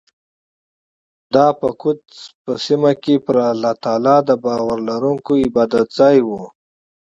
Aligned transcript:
دا 1.33 1.47
په 1.59 1.67
قدس 1.81 2.17
په 2.43 2.51
سیمه 2.65 2.91
کې 3.03 3.15
پر 3.25 3.35
الله 3.51 3.73
تعالی 3.83 4.17
د 4.23 4.31
باور 4.43 4.77
لرونکو 4.89 5.31
عبادتځای 5.45 6.17
و. 6.27 6.29